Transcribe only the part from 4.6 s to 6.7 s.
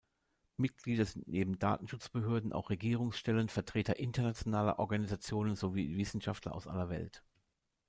Organisationen sowie Wissenschaftler aus